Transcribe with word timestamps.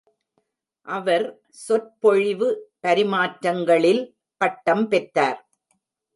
அவர் 0.87 1.25
சொற்பொழிவு 1.49 2.47
பரிமாற்றங்களில் 2.81 4.03
பட்டம் 4.41 4.85
பெற்றார். 4.87 5.39